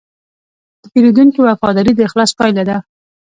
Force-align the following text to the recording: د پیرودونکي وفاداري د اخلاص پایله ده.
د 0.81 0.83
پیرودونکي 0.93 1.39
وفاداري 1.41 1.91
د 1.95 1.99
اخلاص 2.07 2.31
پایله 2.39 2.63
ده. 2.69 2.77